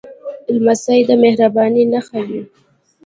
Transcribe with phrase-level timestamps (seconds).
[0.53, 2.41] لمسی د مهربانۍ نښه وي.